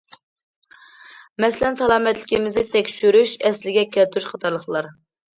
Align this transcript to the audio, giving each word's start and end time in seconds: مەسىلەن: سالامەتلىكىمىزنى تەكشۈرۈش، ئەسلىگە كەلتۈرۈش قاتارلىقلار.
مەسىلەن: 1.43 1.75
سالامەتلىكىمىزنى 1.81 2.63
تەكشۈرۈش، 2.75 3.33
ئەسلىگە 3.49 3.83
كەلتۈرۈش 3.97 4.27
قاتارلىقلار. 4.31 4.89